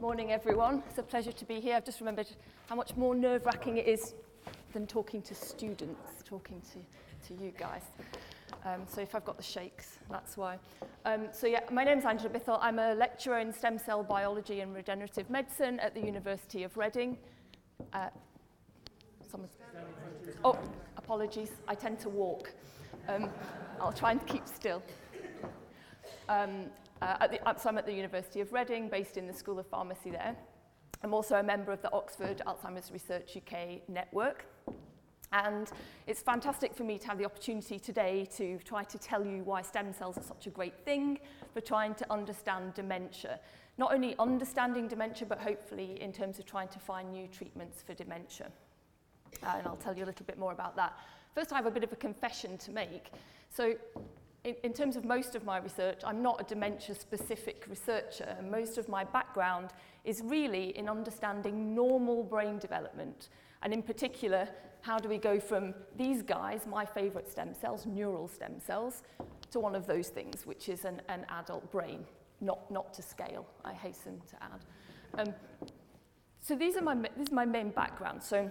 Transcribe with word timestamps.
Morning, 0.00 0.30
everyone. 0.30 0.84
It's 0.88 0.98
a 0.98 1.02
pleasure 1.02 1.32
to 1.32 1.44
be 1.44 1.58
here. 1.58 1.74
I've 1.74 1.84
just 1.84 1.98
remembered 1.98 2.28
how 2.68 2.76
much 2.76 2.96
more 2.96 3.16
nerve 3.16 3.44
wracking 3.44 3.78
it 3.78 3.88
is 3.88 4.14
than 4.72 4.86
talking 4.86 5.20
to 5.22 5.34
students, 5.34 6.22
talking 6.24 6.62
to, 6.72 7.34
to 7.34 7.42
you 7.42 7.50
guys. 7.58 7.82
Um, 8.64 8.82
so 8.86 9.00
if 9.00 9.16
I've 9.16 9.24
got 9.24 9.36
the 9.36 9.42
shakes, 9.42 9.98
that's 10.08 10.36
why. 10.36 10.60
Um, 11.04 11.26
so 11.32 11.48
yeah, 11.48 11.62
my 11.72 11.82
name's 11.82 12.04
Angela 12.04 12.30
Bithell. 12.30 12.60
I'm 12.62 12.78
a 12.78 12.94
lecturer 12.94 13.40
in 13.40 13.52
stem 13.52 13.76
cell 13.76 14.04
biology 14.04 14.60
and 14.60 14.72
regenerative 14.72 15.28
medicine 15.30 15.80
at 15.80 15.96
the 15.96 16.00
University 16.00 16.62
of 16.62 16.76
Reading. 16.76 17.18
Uh. 17.92 18.10
Oh, 20.44 20.56
apologies. 20.96 21.50
I 21.66 21.74
tend 21.74 21.98
to 22.00 22.08
walk. 22.08 22.52
Um, 23.08 23.30
I'll 23.80 23.92
try 23.92 24.12
and 24.12 24.24
keep 24.28 24.46
still. 24.46 24.80
Um, 26.28 26.66
uh, 27.00 27.16
at 27.20 27.30
the, 27.30 27.38
so 27.60 27.68
I'm 27.68 27.78
at 27.78 27.86
the 27.86 27.92
University 27.92 28.40
of 28.40 28.52
Reading, 28.52 28.88
based 28.88 29.16
in 29.16 29.26
the 29.26 29.32
School 29.32 29.58
of 29.58 29.66
Pharmacy 29.66 30.10
there. 30.10 30.36
I'm 31.02 31.14
also 31.14 31.36
a 31.36 31.42
member 31.42 31.70
of 31.70 31.80
the 31.82 31.92
Oxford 31.92 32.42
Alzheimer's 32.46 32.90
Research 32.90 33.36
UK 33.36 33.88
network. 33.88 34.46
And 35.32 35.70
it's 36.06 36.22
fantastic 36.22 36.74
for 36.74 36.84
me 36.84 36.98
to 36.98 37.06
have 37.06 37.18
the 37.18 37.24
opportunity 37.24 37.78
today 37.78 38.26
to 38.36 38.58
try 38.64 38.82
to 38.84 38.98
tell 38.98 39.24
you 39.24 39.44
why 39.44 39.62
stem 39.62 39.92
cells 39.92 40.16
are 40.16 40.22
such 40.22 40.46
a 40.46 40.50
great 40.50 40.84
thing 40.84 41.18
for 41.52 41.60
trying 41.60 41.94
to 41.96 42.12
understand 42.12 42.74
dementia. 42.74 43.38
Not 43.76 43.92
only 43.92 44.16
understanding 44.18 44.88
dementia, 44.88 45.26
but 45.28 45.38
hopefully 45.38 46.00
in 46.00 46.12
terms 46.12 46.38
of 46.38 46.46
trying 46.46 46.68
to 46.68 46.78
find 46.78 47.12
new 47.12 47.28
treatments 47.28 47.82
for 47.82 47.94
dementia. 47.94 48.50
Uh, 49.42 49.54
and 49.58 49.66
I'll 49.66 49.76
tell 49.76 49.96
you 49.96 50.04
a 50.04 50.06
little 50.06 50.26
bit 50.26 50.38
more 50.38 50.52
about 50.52 50.74
that. 50.76 50.98
First, 51.34 51.52
I 51.52 51.56
have 51.56 51.66
a 51.66 51.70
bit 51.70 51.84
of 51.84 51.92
a 51.92 51.96
confession 51.96 52.56
to 52.58 52.72
make. 52.72 53.12
So 53.50 53.74
in, 54.44 54.54
in 54.62 54.72
terms 54.72 54.96
of 54.96 55.04
most 55.04 55.34
of 55.34 55.44
my 55.44 55.58
research, 55.58 56.00
I'm 56.04 56.22
not 56.22 56.40
a 56.40 56.44
dementia-specific 56.44 57.66
researcher. 57.68 58.36
And 58.38 58.50
most 58.50 58.78
of 58.78 58.88
my 58.88 59.04
background 59.04 59.70
is 60.04 60.22
really 60.24 60.76
in 60.76 60.88
understanding 60.88 61.74
normal 61.74 62.22
brain 62.22 62.58
development. 62.58 63.28
And 63.62 63.72
in 63.72 63.82
particular, 63.82 64.48
how 64.80 64.98
do 64.98 65.08
we 65.08 65.18
go 65.18 65.40
from 65.40 65.74
these 65.96 66.22
guys, 66.22 66.66
my 66.66 66.84
favourite 66.84 67.28
stem 67.28 67.52
cells, 67.54 67.84
neural 67.86 68.28
stem 68.28 68.60
cells, 68.64 69.02
to 69.50 69.60
one 69.60 69.74
of 69.74 69.86
those 69.86 70.08
things, 70.08 70.46
which 70.46 70.68
is 70.68 70.84
an, 70.84 71.02
an 71.08 71.26
adult 71.30 71.70
brain, 71.72 72.04
not, 72.40 72.70
not 72.70 72.94
to 72.94 73.02
scale, 73.02 73.46
I 73.64 73.72
hasten 73.72 74.20
to 74.30 74.36
add. 74.42 75.26
Um, 75.26 75.34
so 76.40 76.54
these 76.54 76.76
are 76.76 76.82
my, 76.82 76.94
this 76.94 77.28
is 77.28 77.32
my 77.32 77.44
main 77.44 77.70
background. 77.70 78.22
So 78.22 78.50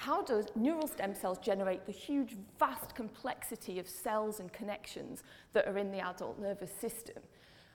how 0.00 0.22
does 0.22 0.46
neural 0.54 0.88
stem 0.88 1.14
cells 1.14 1.36
generate 1.36 1.84
the 1.84 1.92
huge, 1.92 2.34
vast 2.58 2.94
complexity 2.94 3.78
of 3.78 3.86
cells 3.86 4.40
and 4.40 4.50
connections 4.50 5.22
that 5.52 5.68
are 5.68 5.76
in 5.76 5.92
the 5.92 5.98
adult 5.98 6.40
nervous 6.40 6.70
system? 6.72 7.22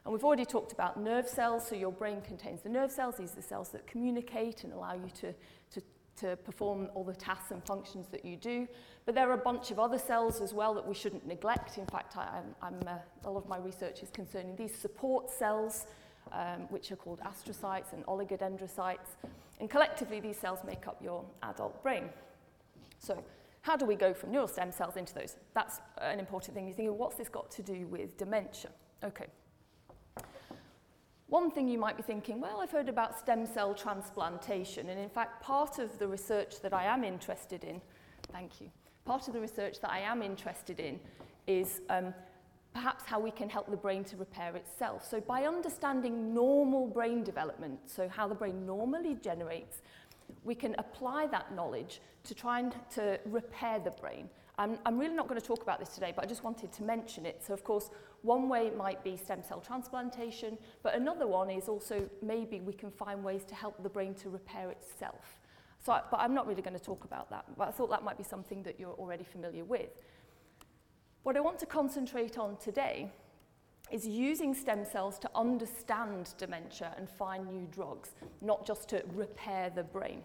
And 0.04 0.12
we've 0.12 0.24
already 0.24 0.44
talked 0.44 0.72
about 0.72 1.00
nerve 1.00 1.28
cells, 1.30 1.68
so 1.68 1.76
your 1.76 1.92
brain 1.92 2.22
contains 2.22 2.62
the 2.64 2.70
nerve 2.70 2.90
cells. 2.90 3.18
These 3.20 3.34
are 3.34 3.36
the 3.36 3.42
cells 3.44 3.70
that 3.70 3.86
communicate 3.86 4.64
and 4.64 4.74
allow 4.74 4.96
you 4.96 5.12
to, 5.22 5.36
to, 5.70 5.86
to 6.16 6.36
perform 6.38 6.90
all 6.96 7.04
the 7.04 7.14
tasks 7.14 7.52
and 7.52 7.64
functions 7.64 8.08
that 8.08 8.26
you 8.26 8.38
do. 8.38 8.68
But 9.06 9.14
there 9.14 9.30
are 9.30 9.36
a 9.36 9.38
bunch 9.38 9.70
of 9.70 9.78
other 9.78 10.00
cells 10.00 10.42
as 10.42 10.52
well 10.52 10.74
that 10.74 10.88
we 10.88 10.96
shouldn't 10.96 11.28
neglect. 11.28 11.78
In 11.78 11.86
fact, 11.86 12.18
I, 12.18 12.40
I'm, 12.40 12.56
I'm, 12.74 12.88
uh, 12.88 12.98
a 13.26 13.30
lot 13.30 13.44
of 13.44 13.48
my 13.48 13.60
research 13.60 14.02
is 14.02 14.10
concerning 14.10 14.56
these 14.56 14.74
support 14.74 15.30
cells, 15.30 15.86
um, 16.32 16.62
which 16.70 16.92
are 16.92 16.96
called 16.96 17.20
astrocytes 17.20 17.94
and 17.94 18.04
oligodendrocytes. 18.08 19.14
And 19.60 19.70
collectively, 19.70 20.20
these 20.20 20.38
cells 20.38 20.60
make 20.66 20.88
up 20.88 21.02
your 21.02 21.24
adult 21.44 21.82
brain. 21.82 22.10
So 23.00 23.24
how 23.62 23.76
do 23.76 23.86
we 23.86 23.96
go 23.96 24.14
from 24.14 24.32
neural 24.32 24.48
stem 24.48 24.72
cells 24.72 24.96
into 24.96 25.14
those? 25.14 25.38
That's 25.54 25.80
an 26.00 26.20
important 26.20 26.56
thing. 26.56 26.68
You're 26.68 26.76
thinking, 26.76 26.98
what's 26.98 27.16
this 27.16 27.30
got 27.30 27.50
to 27.52 27.64
do 27.64 27.88
with 27.88 28.18
dementia? 28.18 28.72
Okay. 29.04 29.26
One 31.28 31.50
thing 31.50 31.68
you 31.68 31.80
might 31.80 31.98
be 31.98 32.04
thinking, 32.04 32.40
well, 32.40 32.62
I've 32.62 32.72
heard 32.72 32.90
about 32.90 33.18
stem 33.18 33.48
cell 33.48 33.74
transplantation, 33.74 34.90
and 34.90 35.00
in 35.00 35.10
fact, 35.10 35.42
part 35.42 35.80
of 35.80 35.98
the 35.98 36.08
research 36.08 36.62
that 36.62 36.74
I 36.74 36.84
am 36.86 37.04
interested 37.04 37.64
in, 37.64 37.82
thank 38.32 38.62
you, 38.62 38.70
part 39.06 39.28
of 39.28 39.34
the 39.34 39.42
research 39.42 39.82
that 39.82 39.90
I 39.90 40.00
am 40.00 40.22
interested 40.22 40.80
in 40.80 41.00
is 41.48 41.82
um, 41.90 42.14
perhaps 42.76 43.06
how 43.06 43.22
we 43.22 43.32
can 43.32 43.50
help 43.50 43.72
the 43.72 43.78
brain 43.78 44.04
to 44.04 44.18
repair 44.18 44.54
itself. 44.58 45.08
So 45.10 45.22
by 45.22 45.46
understanding 45.46 46.34
normal 46.34 46.88
brain 46.88 47.24
development, 47.24 47.80
so 47.86 48.10
how 48.10 48.28
the 48.28 48.36
brain 48.36 48.66
normally 48.66 49.16
generates, 49.16 49.82
we 50.44 50.56
can 50.56 50.76
apply 50.78 51.28
that 51.28 51.56
knowledge 51.56 52.02
to 52.26 52.36
try 52.36 52.60
and 52.60 52.76
to 52.96 53.18
repair 53.26 53.80
the 53.80 53.92
brain. 53.92 54.30
I'm, 54.58 54.78
I'm 54.86 55.00
really 55.00 55.16
not 55.16 55.30
going 55.30 55.40
to 55.40 55.46
talk 55.46 55.62
about 55.64 55.80
this 55.80 55.90
today, 55.90 56.12
but 56.14 56.26
I 56.26 56.28
just 56.28 56.44
wanted 56.44 56.74
to 56.74 56.84
mention 56.84 57.26
it. 57.26 57.42
So, 57.46 57.54
of 57.54 57.64
course, 57.64 57.92
one 58.24 58.50
way 58.50 58.72
might 58.76 59.02
be 59.06 59.16
stem 59.16 59.42
cell 59.42 59.62
transplantation, 59.62 60.58
but 60.84 60.96
another 60.96 61.28
one 61.28 61.50
is 61.50 61.70
also 61.70 62.10
maybe 62.22 62.60
we 62.60 62.74
can 62.74 62.92
find 62.92 63.24
ways 63.24 63.46
to 63.46 63.56
help 63.56 63.82
the 63.84 63.90
brain 63.90 64.14
to 64.16 64.30
repair 64.30 64.70
itself. 64.70 65.40
So, 65.86 65.94
I, 65.94 66.02
but 66.12 66.20
I'm 66.20 66.34
not 66.34 66.46
really 66.46 66.62
going 66.62 66.78
to 66.78 66.84
talk 66.84 67.06
about 67.06 67.30
that, 67.30 67.46
but 67.58 67.70
I 67.70 67.72
thought 67.72 67.90
that 67.92 68.04
might 68.04 68.18
be 68.18 68.24
something 68.24 68.64
that 68.64 68.80
you're 68.80 68.94
already 68.94 69.24
familiar 69.24 69.64
with. 69.64 69.92
What 71.26 71.36
I 71.36 71.40
want 71.40 71.58
to 71.58 71.66
concentrate 71.66 72.38
on 72.38 72.56
today 72.58 73.10
is 73.92 74.06
using 74.06 74.54
stem 74.54 74.86
cells 74.86 75.18
to 75.18 75.30
understand 75.34 76.32
dementia 76.38 76.94
and 76.98 77.10
find 77.10 77.48
new 77.48 77.66
drugs, 77.72 78.12
not 78.42 78.64
just 78.64 78.90
to 78.90 79.04
repair 79.12 79.72
the 79.72 79.82
brain. 79.82 80.22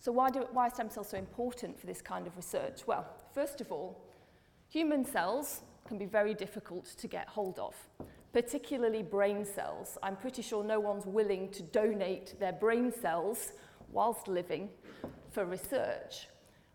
So 0.00 0.10
why, 0.10 0.30
do, 0.30 0.44
why 0.50 0.66
are 0.66 0.70
stem 0.70 0.90
cells 0.90 1.10
so 1.10 1.18
important 1.18 1.78
for 1.78 1.86
this 1.86 2.02
kind 2.02 2.26
of 2.26 2.36
research? 2.36 2.84
Well, 2.84 3.06
first 3.32 3.60
of 3.60 3.70
all, 3.70 4.04
human 4.68 5.04
cells 5.04 5.60
can 5.86 5.98
be 5.98 6.06
very 6.06 6.34
difficult 6.34 6.86
to 6.86 7.06
get 7.06 7.28
hold 7.28 7.60
of, 7.60 7.76
particularly 8.32 9.04
brain 9.04 9.44
cells. 9.44 9.96
I'm 10.02 10.16
pretty 10.16 10.42
sure 10.42 10.64
no 10.64 10.80
one's 10.80 11.06
willing 11.06 11.48
to 11.50 11.62
donate 11.62 12.40
their 12.40 12.54
brain 12.54 12.90
cells 12.90 13.52
whilst 13.92 14.26
living 14.26 14.68
for 15.30 15.44
research. 15.44 16.26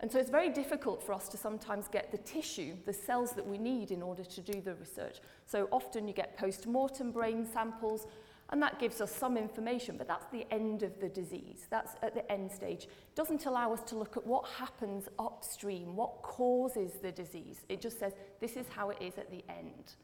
And 0.02 0.12
so 0.12 0.20
it's 0.20 0.30
very 0.30 0.50
difficult 0.50 1.02
for 1.02 1.14
us 1.14 1.30
to 1.30 1.38
sometimes 1.38 1.88
get 1.88 2.12
the 2.12 2.18
tissue, 2.20 2.76
the 2.86 2.94
cells 2.94 3.32
that 3.32 3.48
we 3.48 3.58
need 3.58 3.92
in 3.92 4.02
order 4.02 4.24
to 4.24 4.42
do 4.42 4.60
the 4.62 4.76
research. 4.76 5.20
So 5.46 5.70
often 5.72 6.08
you 6.08 6.14
get 6.14 6.38
post-mortem 6.38 7.12
brain 7.12 7.48
samples, 7.52 8.06
and 8.50 8.62
that 8.62 8.78
gives 8.78 9.02
us 9.02 9.16
some 9.16 9.38
information, 9.38 9.98
but 9.98 10.08
that's 10.08 10.26
the 10.32 10.46
end 10.52 10.84
of 10.84 11.00
the 11.00 11.10
disease. 11.10 11.66
That's 11.70 11.94
at 12.04 12.14
the 12.14 12.30
end 12.32 12.52
stage. 12.52 12.84
It 12.84 13.16
doesn't 13.16 13.46
allow 13.46 13.74
us 13.74 13.82
to 13.84 13.96
look 13.96 14.18
at 14.18 14.28
what 14.28 14.46
happens 14.50 15.08
upstream, 15.18 15.96
what 15.96 16.22
causes 16.22 16.92
the 17.02 17.12
disease. 17.12 17.62
It 17.70 17.82
just 17.82 17.98
says 17.98 18.14
this 18.40 18.58
is 18.58 18.68
how 18.70 18.90
it 18.90 18.98
is 19.02 19.18
at 19.18 19.32
the 19.32 19.44
end. 19.50 19.96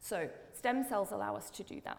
So 0.00 0.28
stem 0.54 0.84
cells 0.84 1.10
allow 1.10 1.36
us 1.36 1.50
to 1.50 1.64
do 1.64 1.80
that. 1.84 1.98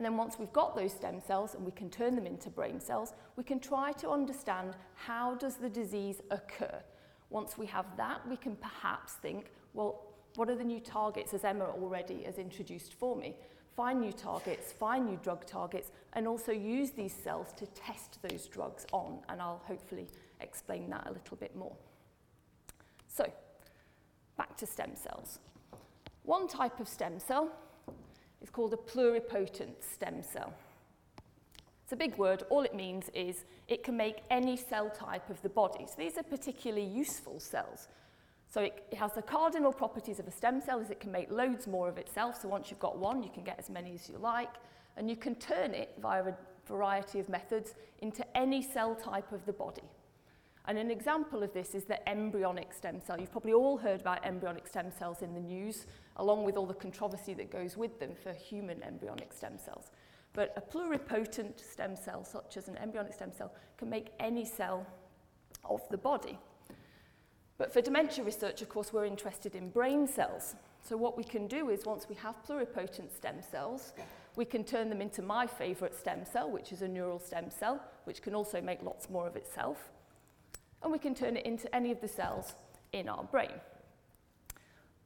And 0.00 0.06
then 0.06 0.16
once 0.16 0.38
we've 0.38 0.52
got 0.54 0.74
those 0.74 0.94
stem 0.94 1.20
cells 1.20 1.54
and 1.54 1.62
we 1.62 1.72
can 1.72 1.90
turn 1.90 2.14
them 2.14 2.24
into 2.24 2.48
brain 2.48 2.80
cells, 2.80 3.12
we 3.36 3.44
can 3.44 3.60
try 3.60 3.92
to 3.92 4.08
understand 4.08 4.74
how 4.94 5.34
does 5.34 5.56
the 5.56 5.68
disease 5.68 6.22
occur. 6.30 6.80
Once 7.28 7.58
we 7.58 7.66
have 7.66 7.84
that, 7.98 8.26
we 8.26 8.38
can 8.38 8.56
perhaps 8.56 9.12
think, 9.12 9.50
well, 9.74 10.06
what 10.36 10.48
are 10.48 10.54
the 10.54 10.64
new 10.64 10.80
targets, 10.80 11.34
as 11.34 11.44
Emma 11.44 11.66
already 11.66 12.22
has 12.22 12.38
introduced 12.38 12.94
for 12.94 13.14
me? 13.14 13.34
Find 13.76 14.00
new 14.00 14.12
targets, 14.12 14.72
find 14.72 15.04
new 15.04 15.18
drug 15.22 15.44
targets, 15.44 15.90
and 16.14 16.26
also 16.26 16.50
use 16.50 16.92
these 16.92 17.12
cells 17.12 17.52
to 17.58 17.66
test 17.66 18.20
those 18.22 18.46
drugs 18.46 18.86
on. 18.92 19.18
And 19.28 19.38
I'll 19.38 19.60
hopefully 19.66 20.06
explain 20.40 20.88
that 20.88 21.08
a 21.08 21.12
little 21.12 21.36
bit 21.36 21.54
more. 21.54 21.76
So, 23.06 23.30
back 24.38 24.56
to 24.56 24.66
stem 24.66 24.96
cells. 24.96 25.40
One 26.22 26.48
type 26.48 26.80
of 26.80 26.88
stem 26.88 27.18
cell 27.18 27.50
is 28.42 28.50
called 28.50 28.72
a 28.72 28.76
pluripotent 28.76 29.82
stem 29.82 30.22
cell. 30.22 30.52
It's 31.84 31.92
a 31.92 31.96
big 31.96 32.16
word. 32.18 32.44
All 32.50 32.62
it 32.62 32.74
means 32.74 33.10
is 33.14 33.44
it 33.66 33.82
can 33.82 33.96
make 33.96 34.18
any 34.30 34.56
cell 34.56 34.90
type 34.90 35.28
of 35.28 35.42
the 35.42 35.48
body. 35.48 35.86
So 35.88 35.94
these 35.98 36.16
are 36.16 36.22
particularly 36.22 36.84
useful 36.84 37.40
cells. 37.40 37.88
So 38.48 38.60
it, 38.62 38.84
it 38.90 38.96
has 38.96 39.12
the 39.12 39.22
cardinal 39.22 39.72
properties 39.72 40.18
of 40.18 40.26
a 40.26 40.30
stem 40.30 40.60
cell 40.60 40.80
is 40.80 40.90
it 40.90 41.00
can 41.00 41.12
make 41.12 41.30
loads 41.30 41.66
more 41.66 41.88
of 41.88 41.98
itself. 41.98 42.40
So 42.40 42.48
once 42.48 42.70
you've 42.70 42.80
got 42.80 42.98
one, 42.98 43.22
you 43.22 43.30
can 43.30 43.44
get 43.44 43.58
as 43.58 43.68
many 43.70 43.94
as 43.94 44.08
you 44.08 44.18
like. 44.18 44.54
And 44.96 45.10
you 45.10 45.16
can 45.16 45.34
turn 45.34 45.72
it 45.72 45.94
via 46.00 46.22
a 46.22 46.34
variety 46.66 47.18
of 47.18 47.28
methods 47.28 47.74
into 48.00 48.24
any 48.36 48.62
cell 48.62 48.94
type 48.94 49.32
of 49.32 49.44
the 49.46 49.52
body. 49.52 49.82
And 50.66 50.78
an 50.78 50.90
example 50.90 51.42
of 51.42 51.52
this 51.52 51.74
is 51.74 51.84
the 51.84 52.06
embryonic 52.08 52.72
stem 52.72 53.00
cell. 53.00 53.18
You've 53.18 53.32
probably 53.32 53.54
all 53.54 53.78
heard 53.78 54.02
about 54.02 54.24
embryonic 54.24 54.66
stem 54.66 54.90
cells 54.90 55.22
in 55.22 55.34
the 55.34 55.40
news, 55.40 55.86
along 56.16 56.44
with 56.44 56.56
all 56.56 56.66
the 56.66 56.74
controversy 56.74 57.34
that 57.34 57.50
goes 57.50 57.76
with 57.76 57.98
them 57.98 58.10
for 58.22 58.32
human 58.32 58.82
embryonic 58.82 59.32
stem 59.32 59.58
cells. 59.58 59.90
But 60.32 60.52
a 60.56 60.60
pluripotent 60.60 61.58
stem 61.60 61.96
cell, 61.96 62.24
such 62.24 62.56
as 62.56 62.68
an 62.68 62.76
embryonic 62.76 63.14
stem 63.14 63.32
cell, 63.32 63.52
can 63.78 63.88
make 63.88 64.08
any 64.20 64.44
cell 64.44 64.86
of 65.64 65.80
the 65.88 65.98
body. 65.98 66.38
But 67.58 67.72
for 67.72 67.80
dementia 67.80 68.24
research, 68.24 68.62
of 68.62 68.68
course, 68.68 68.92
we're 68.92 69.06
interested 69.06 69.54
in 69.54 69.70
brain 69.70 70.06
cells. 70.06 70.54
So 70.82 70.96
what 70.96 71.16
we 71.16 71.24
can 71.24 71.46
do 71.46 71.70
is 71.70 71.84
once 71.84 72.08
we 72.08 72.14
have 72.16 72.36
pluripotent 72.46 73.14
stem 73.14 73.42
cells, 73.50 73.92
we 74.36 74.44
can 74.44 74.64
turn 74.64 74.88
them 74.88 75.02
into 75.02 75.20
my 75.20 75.46
favourite 75.46 75.94
stem 75.94 76.24
cell, 76.24 76.50
which 76.50 76.72
is 76.72 76.82
a 76.82 76.88
neural 76.88 77.18
stem 77.18 77.50
cell, 77.50 77.82
which 78.04 78.22
can 78.22 78.34
also 78.34 78.60
make 78.60 78.82
lots 78.82 79.10
more 79.10 79.26
of 79.26 79.36
itself 79.36 79.90
and 80.82 80.92
we 80.92 80.98
can 80.98 81.14
turn 81.14 81.36
it 81.36 81.46
into 81.46 81.72
any 81.74 81.90
of 81.90 82.00
the 82.00 82.08
cells 82.08 82.54
in 82.92 83.08
our 83.08 83.24
brain. 83.24 83.60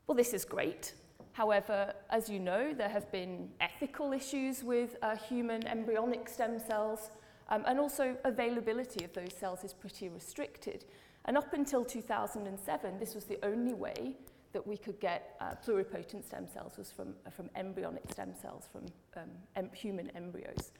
Well, 0.06 0.16
this 0.16 0.34
is 0.34 0.44
great, 0.44 0.92
However, 1.34 1.92
as 2.10 2.28
you 2.28 2.38
know, 2.38 2.72
there 2.72 2.88
have 2.88 3.10
been 3.10 3.50
ethical 3.60 4.12
issues 4.12 4.62
with 4.62 4.96
uh, 5.02 5.16
human 5.16 5.66
embryonic 5.66 6.28
stem 6.28 6.60
cells, 6.60 7.10
um, 7.48 7.64
and 7.66 7.80
also 7.80 8.16
availability 8.24 9.04
of 9.04 9.12
those 9.12 9.34
cells 9.34 9.64
is 9.64 9.72
pretty 9.72 10.08
restricted. 10.08 10.84
And 11.24 11.36
up 11.36 11.52
until 11.52 11.84
2007, 11.84 13.00
this 13.00 13.16
was 13.16 13.24
the 13.24 13.38
only 13.44 13.74
way 13.74 14.14
that 14.52 14.64
we 14.64 14.76
could 14.76 15.00
get 15.00 15.34
uh, 15.40 15.54
pluripotent 15.66 16.24
stem 16.24 16.46
cells 16.46 16.78
was 16.78 16.92
from, 16.92 17.14
uh, 17.26 17.30
from 17.30 17.50
embryonic 17.56 18.04
stem 18.12 18.32
cells 18.40 18.68
from 18.70 18.84
um, 19.16 19.28
em 19.56 19.70
human 19.74 20.10
embryos. 20.14 20.70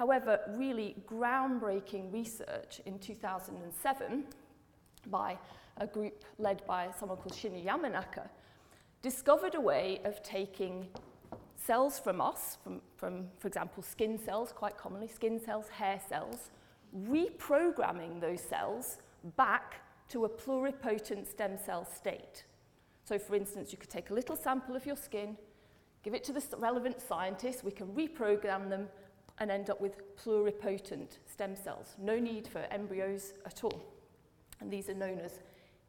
However, 0.00 0.40
really 0.56 0.96
groundbreaking 1.06 2.10
research 2.10 2.80
in 2.86 2.98
2007 3.00 4.24
by 5.08 5.36
a 5.76 5.86
group 5.86 6.24
led 6.38 6.66
by 6.66 6.88
someone 6.98 7.18
called 7.18 7.34
Shinya 7.34 7.62
Yamanaka 7.62 8.26
discovered 9.02 9.56
a 9.56 9.60
way 9.60 10.00
of 10.06 10.22
taking 10.22 10.88
cells 11.54 11.98
from 11.98 12.22
us, 12.22 12.56
from, 12.64 12.80
from, 12.96 13.26
for 13.40 13.48
example, 13.48 13.82
skin 13.82 14.18
cells, 14.18 14.52
quite 14.52 14.78
commonly, 14.78 15.06
skin 15.06 15.38
cells, 15.38 15.68
hair 15.68 16.00
cells, 16.08 16.48
reprogramming 17.06 18.22
those 18.22 18.40
cells 18.40 18.96
back 19.36 19.82
to 20.08 20.24
a 20.24 20.28
pluripotent 20.30 21.26
stem 21.26 21.58
cell 21.62 21.84
state. 21.84 22.44
So, 23.04 23.18
for 23.18 23.34
instance, 23.34 23.70
you 23.70 23.76
could 23.76 23.90
take 23.90 24.08
a 24.08 24.14
little 24.14 24.34
sample 24.34 24.74
of 24.74 24.86
your 24.86 24.96
skin, 24.96 25.36
give 26.02 26.14
it 26.14 26.24
to 26.24 26.32
the 26.32 26.42
relevant 26.56 27.02
scientist, 27.02 27.64
we 27.64 27.70
can 27.70 27.88
reprogram 27.88 28.70
them 28.70 28.88
and 29.40 29.50
end 29.50 29.70
up 29.70 29.80
with 29.80 30.16
pluripotent 30.16 31.18
stem 31.26 31.56
cells. 31.56 31.96
No 31.98 32.18
need 32.18 32.46
for 32.46 32.60
embryos 32.70 33.32
at 33.46 33.64
all. 33.64 33.82
And 34.60 34.70
these 34.70 34.88
are 34.90 34.94
known 34.94 35.18
as 35.18 35.40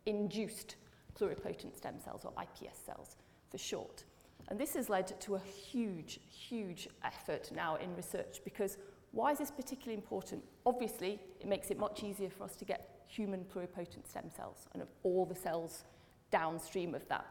induced 0.06 0.75
pluripotent 1.19 1.75
stem 1.75 2.00
cells 2.03 2.25
or 2.25 2.33
IPS 2.42 2.80
cells 2.80 3.18
for 3.50 3.57
short. 3.57 4.06
And 4.48 4.59
this 4.59 4.74
has 4.75 4.89
led 4.89 5.19
to 5.21 5.36
a 5.36 5.39
huge, 5.39 6.19
huge 6.30 6.88
effort 7.03 7.51
now 7.53 7.75
in 7.75 7.95
research 7.95 8.42
because 8.44 8.77
why 9.12 9.31
is 9.31 9.39
this 9.39 9.51
particularly 9.51 9.95
important? 9.95 10.44
Obviously, 10.65 11.19
it 11.42 11.48
makes 11.48 11.69
it 11.69 11.77
much 11.77 12.03
easier 12.03 12.30
for 12.30 12.45
us 12.45 12.56
to 12.56 12.65
get 12.65 13.01
human 13.07 13.44
pluripotent 13.44 14.07
stem 14.07 14.30
cells 14.36 14.68
and 14.74 14.81
of 14.81 14.88
all 15.03 15.25
the 15.25 15.36
cells 15.36 15.83
downstream 16.31 16.95
of 16.95 17.06
that. 17.09 17.25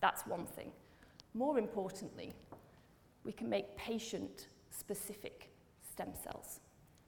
That's 0.00 0.26
one 0.26 0.46
thing. 0.46 0.72
More 1.34 1.58
importantly, 1.58 2.32
we 3.24 3.32
can 3.32 3.50
make 3.50 3.76
patient-specific 3.76 5.50
stem 5.96 6.12
cells. 6.22 6.60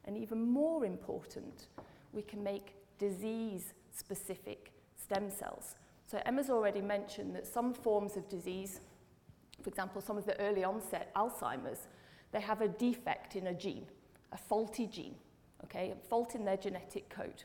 And 0.07 0.17
even 0.17 0.41
more 0.41 0.87
important, 0.87 1.69
we 2.13 2.23
can 2.23 2.43
make 2.43 2.75
disease 2.99 3.75
specific 3.93 4.73
stem 4.97 5.31
cells. 5.31 5.75
So 6.07 6.23
Emma's 6.25 6.49
already 6.49 6.81
mentioned 6.81 7.35
that 7.37 7.47
some 7.47 7.75
forms 7.75 8.17
of 8.17 8.27
disease, 8.31 8.81
for 9.63 9.69
example, 9.69 10.01
some 10.01 10.17
of 10.17 10.25
the 10.25 10.41
early 10.41 10.65
onset 10.65 11.15
Alzheimer's, 11.15 11.87
they 12.33 12.41
have 12.41 12.63
a 12.63 12.69
defect 12.69 13.37
in 13.37 13.49
a 13.49 13.55
gene, 13.55 13.87
a 14.33 14.39
faulty 14.39 14.87
gene, 14.87 15.17
okay, 15.65 15.93
a 15.93 16.09
fault 16.09 16.35
in 16.35 16.47
their 16.47 16.57
genetic 16.57 17.11
code. 17.11 17.45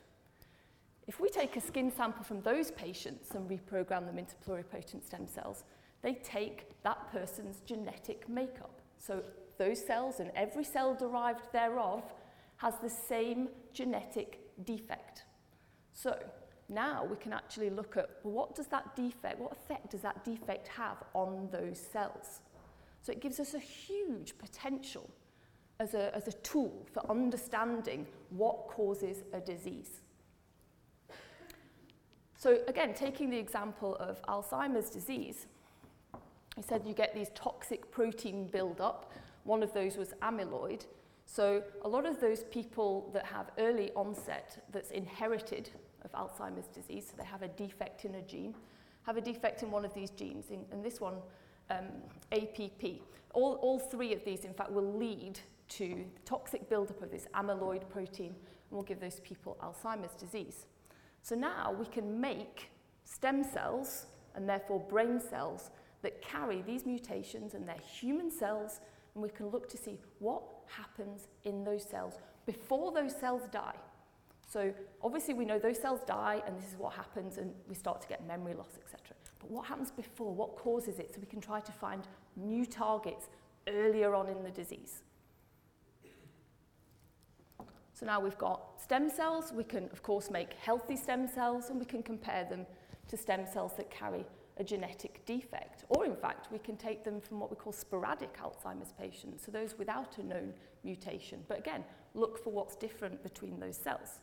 If 1.06 1.20
we 1.20 1.28
take 1.28 1.56
a 1.56 1.60
skin 1.60 1.92
sample 1.94 2.24
from 2.24 2.40
those 2.40 2.70
patients 2.70 3.32
and 3.34 3.50
reprogram 3.50 4.06
them 4.06 4.18
into 4.18 4.34
pluripotent 4.46 5.04
stem 5.04 5.26
cells, 5.26 5.64
they 6.00 6.14
take 6.14 6.82
that 6.82 7.12
person's 7.12 7.60
genetic 7.66 8.26
makeup. 8.30 8.80
So 8.98 9.22
those 9.58 9.84
cells 9.84 10.20
and 10.20 10.30
every 10.34 10.64
cell 10.64 10.94
derived 10.94 11.52
thereof 11.52 12.02
has 12.56 12.74
the 12.82 12.90
same 12.90 13.48
genetic 13.72 14.40
defect. 14.64 15.24
So 15.92 16.18
now 16.68 17.04
we 17.04 17.16
can 17.16 17.32
actually 17.32 17.70
look 17.70 17.96
at 17.96 18.08
well, 18.22 18.34
what 18.34 18.54
does 18.54 18.66
that 18.68 18.96
defect, 18.96 19.38
what 19.38 19.52
effect 19.52 19.90
does 19.90 20.00
that 20.00 20.24
defect 20.24 20.68
have 20.68 21.02
on 21.14 21.48
those 21.52 21.78
cells? 21.78 22.40
So 23.02 23.12
it 23.12 23.20
gives 23.20 23.38
us 23.38 23.54
a 23.54 23.58
huge 23.58 24.38
potential 24.38 25.10
as 25.80 25.94
a, 25.94 26.14
as 26.14 26.28
a 26.28 26.32
tool 26.32 26.86
for 26.92 27.08
understanding 27.10 28.06
what 28.30 28.68
causes 28.68 29.24
a 29.32 29.40
disease. 29.40 30.00
So 32.36 32.58
again, 32.68 32.94
taking 32.94 33.30
the 33.30 33.38
example 33.38 33.96
of 33.96 34.20
Alzheimer's 34.22 34.90
disease, 34.90 35.46
I 36.56 36.60
said 36.60 36.82
you 36.86 36.94
get 36.94 37.14
these 37.14 37.30
toxic 37.34 37.90
protein 37.90 38.46
buildup. 38.46 39.12
One 39.44 39.62
of 39.62 39.72
those 39.72 39.96
was 39.96 40.12
amyloid. 40.22 40.86
So 41.26 41.62
a 41.82 41.88
lot 41.88 42.06
of 42.06 42.20
those 42.20 42.44
people 42.44 43.10
that 43.14 43.24
have 43.26 43.50
early 43.58 43.90
onset 43.94 44.64
that's 44.72 44.90
inherited 44.90 45.70
of 46.04 46.12
Alzheimer's 46.12 46.66
disease, 46.68 47.06
so 47.08 47.14
they 47.16 47.24
have 47.24 47.42
a 47.42 47.48
defect 47.48 48.04
in 48.04 48.16
a 48.16 48.22
gene, 48.22 48.54
have 49.04 49.16
a 49.16 49.20
defect 49.20 49.62
in 49.62 49.70
one 49.70 49.84
of 49.84 49.94
these 49.94 50.10
genes, 50.10 50.50
in, 50.50 50.64
and 50.70 50.84
this 50.84 51.00
one, 51.00 51.14
um, 51.70 51.86
APP. 52.32 53.00
All, 53.32 53.54
all 53.62 53.78
three 53.78 54.12
of 54.12 54.24
these, 54.24 54.44
in 54.44 54.52
fact, 54.52 54.70
will 54.70 54.96
lead 54.96 55.40
to 55.70 56.04
toxic 56.24 56.68
buildup 56.68 57.02
of 57.02 57.10
this 57.10 57.26
amyloid 57.34 57.88
protein 57.88 58.34
and 58.70 58.76
will 58.76 58.82
give 58.82 59.00
those 59.00 59.20
people 59.20 59.56
Alzheimer's 59.62 60.14
disease. 60.14 60.66
So 61.22 61.34
now 61.34 61.74
we 61.78 61.86
can 61.86 62.20
make 62.20 62.70
stem 63.04 63.42
cells 63.42 64.06
and 64.34 64.48
therefore 64.48 64.80
brain 64.80 65.20
cells 65.20 65.70
that 66.02 66.20
carry 66.20 66.62
these 66.62 66.84
mutations 66.84 67.54
and 67.54 67.66
they're 67.66 67.76
human 67.76 68.30
cells 68.30 68.80
and 69.14 69.22
we 69.22 69.28
can 69.28 69.48
look 69.48 69.68
to 69.70 69.76
see 69.76 69.98
what 70.18 70.42
happens 70.66 71.28
in 71.44 71.64
those 71.64 71.84
cells 71.84 72.14
before 72.46 72.92
those 72.92 73.14
cells 73.14 73.42
die. 73.50 73.74
So 74.48 74.72
obviously 75.02 75.34
we 75.34 75.44
know 75.44 75.58
those 75.58 75.80
cells 75.80 76.00
die 76.06 76.42
and 76.46 76.56
this 76.58 76.70
is 76.70 76.78
what 76.78 76.92
happens 76.92 77.38
and 77.38 77.52
we 77.68 77.74
start 77.74 78.00
to 78.02 78.08
get 78.08 78.26
memory 78.26 78.54
loss, 78.54 78.78
etc. 78.82 79.16
But 79.40 79.50
what 79.50 79.66
happens 79.66 79.90
before? 79.90 80.34
What 80.34 80.56
causes 80.56 80.98
it? 80.98 81.14
So 81.14 81.20
we 81.20 81.26
can 81.26 81.40
try 81.40 81.60
to 81.60 81.72
find 81.72 82.06
new 82.36 82.66
targets 82.66 83.28
earlier 83.68 84.14
on 84.14 84.28
in 84.28 84.42
the 84.42 84.50
disease. 84.50 85.02
So 87.94 88.06
now 88.06 88.20
we've 88.20 88.38
got 88.38 88.80
stem 88.82 89.08
cells. 89.08 89.52
We 89.52 89.64
can, 89.64 89.84
of 89.92 90.02
course, 90.02 90.30
make 90.30 90.54
healthy 90.54 90.96
stem 90.96 91.28
cells 91.28 91.70
and 91.70 91.78
we 91.78 91.86
can 91.86 92.02
compare 92.02 92.44
them 92.44 92.66
to 93.08 93.16
stem 93.16 93.46
cells 93.52 93.72
that 93.76 93.90
carry 93.90 94.24
a 94.56 94.64
genetic 94.64 95.24
defect. 95.26 95.84
Or 95.88 96.04
in 96.04 96.14
fact, 96.14 96.48
we 96.52 96.58
can 96.58 96.76
take 96.76 97.04
them 97.04 97.20
from 97.20 97.40
what 97.40 97.50
we 97.50 97.56
call 97.56 97.72
sporadic 97.72 98.36
Alzheimer's 98.38 98.92
patients, 98.98 99.44
so 99.44 99.50
those 99.50 99.76
without 99.78 100.18
a 100.18 100.22
known 100.22 100.52
mutation. 100.84 101.42
But 101.48 101.58
again, 101.58 101.84
look 102.14 102.42
for 102.42 102.50
what's 102.50 102.76
different 102.76 103.22
between 103.22 103.58
those 103.58 103.76
cells. 103.76 104.20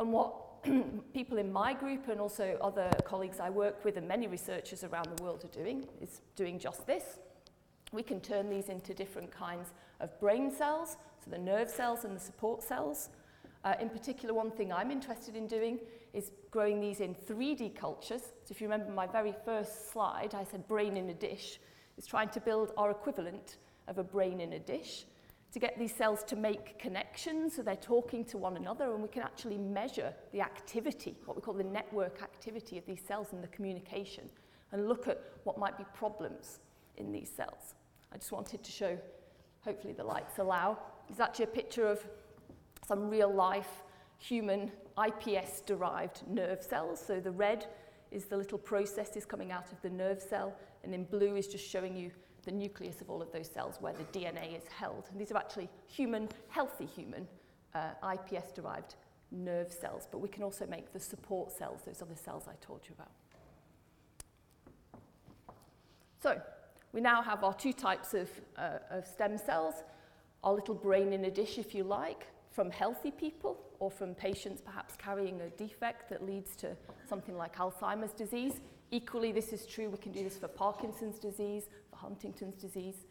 And 0.00 0.12
what 0.12 0.64
people 1.14 1.38
in 1.38 1.52
my 1.52 1.72
group 1.72 2.08
and 2.08 2.20
also 2.20 2.58
other 2.60 2.90
colleagues 3.04 3.40
I 3.40 3.50
work 3.50 3.84
with 3.84 3.96
and 3.96 4.08
many 4.08 4.26
researchers 4.26 4.84
around 4.84 5.08
the 5.16 5.22
world 5.22 5.44
are 5.44 5.48
doing 5.48 5.86
is 6.00 6.20
doing 6.34 6.58
just 6.58 6.86
this. 6.86 7.18
We 7.92 8.02
can 8.02 8.20
turn 8.20 8.50
these 8.50 8.68
into 8.68 8.94
different 8.94 9.30
kinds 9.30 9.68
of 10.00 10.18
brain 10.20 10.50
cells, 10.50 10.96
so 11.24 11.30
the 11.30 11.38
nerve 11.38 11.68
cells 11.68 12.04
and 12.04 12.16
the 12.16 12.20
support 12.20 12.62
cells. 12.62 13.10
Uh, 13.64 13.74
in 13.80 13.88
particular, 13.88 14.34
one 14.34 14.50
thing 14.50 14.72
I'm 14.72 14.90
interested 14.90 15.34
in 15.34 15.46
doing 15.46 15.78
is 16.16 16.30
growing 16.50 16.80
these 16.80 17.00
in 17.00 17.14
3D 17.14 17.76
cultures. 17.76 18.22
So 18.44 18.50
if 18.50 18.60
you 18.60 18.68
remember 18.68 18.90
my 18.90 19.06
very 19.06 19.34
first 19.44 19.92
slide, 19.92 20.34
I 20.34 20.44
said 20.44 20.66
brain 20.66 20.96
in 20.96 21.10
a 21.10 21.14
dish, 21.14 21.60
It's 21.98 22.06
trying 22.06 22.30
to 22.30 22.40
build 22.40 22.72
our 22.76 22.90
equivalent 22.90 23.58
of 23.86 23.98
a 23.98 24.04
brain 24.04 24.40
in 24.40 24.54
a 24.54 24.58
dish 24.58 25.04
to 25.52 25.58
get 25.58 25.78
these 25.78 25.94
cells 25.94 26.24
to 26.24 26.36
make 26.36 26.78
connections 26.78 27.56
so 27.56 27.62
they're 27.62 27.76
talking 27.76 28.24
to 28.24 28.38
one 28.38 28.56
another 28.56 28.92
and 28.92 29.02
we 29.02 29.08
can 29.08 29.22
actually 29.22 29.58
measure 29.58 30.12
the 30.32 30.40
activity, 30.40 31.16
what 31.24 31.36
we 31.36 31.42
call 31.42 31.54
the 31.54 31.64
network 31.64 32.22
activity 32.22 32.76
of 32.78 32.86
these 32.86 33.00
cells 33.06 33.28
and 33.32 33.42
the 33.42 33.48
communication 33.48 34.24
and 34.72 34.88
look 34.88 35.08
at 35.08 35.22
what 35.44 35.58
might 35.58 35.78
be 35.78 35.84
problems 35.94 36.60
in 36.96 37.12
these 37.12 37.30
cells. 37.30 37.74
I 38.12 38.16
just 38.16 38.32
wanted 38.32 38.64
to 38.64 38.72
show, 38.72 38.98
hopefully 39.60 39.92
the 39.92 40.04
lights 40.04 40.38
allow, 40.38 40.78
is 41.10 41.20
actually 41.20 41.44
a 41.44 41.48
picture 41.48 41.86
of 41.86 42.04
some 42.86 43.08
real 43.08 43.32
life 43.32 43.82
human 44.18 44.72
IPS 45.04 45.60
derived 45.60 46.26
nerve 46.28 46.62
cells. 46.62 47.02
So 47.04 47.20
the 47.20 47.30
red 47.30 47.66
is 48.10 48.26
the 48.26 48.36
little 48.36 48.58
processes 48.58 49.24
coming 49.24 49.52
out 49.52 49.70
of 49.72 49.80
the 49.82 49.90
nerve 49.90 50.22
cell, 50.22 50.54
and 50.84 50.94
in 50.94 51.04
blue 51.04 51.36
is 51.36 51.46
just 51.46 51.68
showing 51.68 51.96
you 51.96 52.10
the 52.44 52.52
nucleus 52.52 53.00
of 53.00 53.10
all 53.10 53.20
of 53.20 53.32
those 53.32 53.48
cells 53.48 53.76
where 53.80 53.92
the 53.92 54.04
DNA 54.18 54.56
is 54.56 54.66
held. 54.68 55.08
And 55.10 55.20
these 55.20 55.32
are 55.32 55.36
actually 55.36 55.68
human, 55.86 56.28
healthy 56.48 56.86
human 56.86 57.26
uh, 57.74 58.14
IPS 58.14 58.52
derived 58.52 58.94
nerve 59.32 59.72
cells, 59.72 60.06
but 60.10 60.18
we 60.18 60.28
can 60.28 60.42
also 60.42 60.66
make 60.66 60.92
the 60.92 61.00
support 61.00 61.50
cells, 61.50 61.80
those 61.84 62.00
other 62.00 62.14
cells 62.14 62.44
I 62.48 62.54
told 62.64 62.80
you 62.88 62.94
about. 62.96 63.10
So, 66.22 66.40
we 66.92 67.00
now 67.00 67.20
have 67.20 67.44
our 67.44 67.52
two 67.52 67.72
types 67.72 68.14
of, 68.14 68.30
uh, 68.56 68.78
of 68.90 69.06
stem 69.06 69.36
cells, 69.36 69.74
our 70.42 70.54
little 70.54 70.74
brain 70.74 71.12
in 71.12 71.24
a 71.24 71.30
dish, 71.30 71.58
if 71.58 71.74
you 71.74 71.84
like, 71.84 72.26
from 72.56 72.70
healthy 72.70 73.10
people 73.10 73.58
or 73.80 73.90
from 73.90 74.14
patients 74.14 74.62
perhaps 74.62 74.94
carrying 74.96 75.42
a 75.42 75.50
defect 75.50 76.08
that 76.08 76.24
leads 76.24 76.56
to 76.56 76.74
something 77.06 77.36
like 77.36 77.54
Alzheimer's 77.56 78.14
disease. 78.14 78.54
Equally, 78.90 79.30
this 79.30 79.52
is 79.52 79.66
true, 79.66 79.90
we 79.90 79.98
can 79.98 80.10
do 80.10 80.24
this 80.24 80.38
for 80.38 80.48
Parkinson's 80.48 81.18
disease, 81.18 81.64
for 81.90 81.96
Huntington's 81.96 82.56
disease. 82.56 83.04